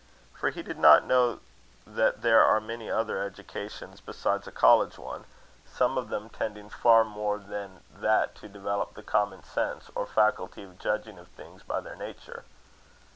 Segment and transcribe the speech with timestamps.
[0.33, 1.41] For he did not know
[1.85, 5.25] that there are many other educations besides a college one,
[5.67, 10.63] some of them tending far more than that to develope the common sense, or faculty
[10.63, 12.45] of judging of things by their nature.